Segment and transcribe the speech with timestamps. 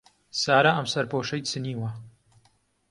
[0.41, 1.89] سارا ئەم سەرپۆشەی چنیوە.